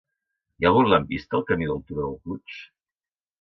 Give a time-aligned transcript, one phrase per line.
[0.61, 2.57] Hi ha algun lampista al camí del Turó del Puig?